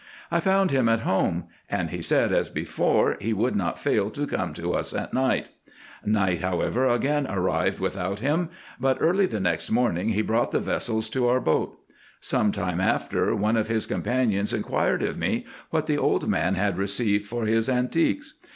[0.31, 4.25] I found him at home, and he said, as before, he would not fail to
[4.25, 5.49] come to us at night.
[6.03, 11.07] Night, however, again arrived without him; but early the next morning he brought the vessels
[11.11, 11.77] to our boat.
[12.19, 16.79] Some time after, one of his companions inquired of me what the old man had
[16.79, 18.33] received for his antiques.